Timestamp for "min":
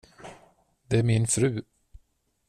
1.03-1.27